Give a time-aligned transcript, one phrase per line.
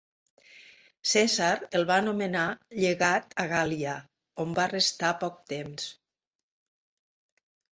[1.09, 1.49] Cèsar
[1.79, 2.45] el va nomenar
[2.85, 3.93] llegat a la Gàl·lia
[4.45, 5.87] on va restar poc temps.